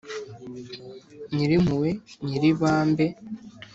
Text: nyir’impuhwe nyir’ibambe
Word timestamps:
nyir’impuhwe 1.33 1.89
nyir’ibambe 2.25 3.05